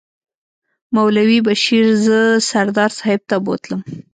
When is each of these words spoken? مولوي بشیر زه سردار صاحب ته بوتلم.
مولوي 0.95 1.39
بشیر 1.47 1.85
زه 2.05 2.17
سردار 2.49 2.89
صاحب 2.99 3.21
ته 3.29 3.35
بوتلم. 3.45 3.81